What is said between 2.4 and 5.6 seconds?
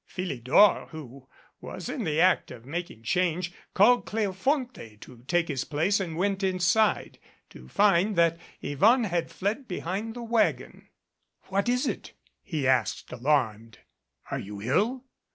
of making change, called Cleofonte to take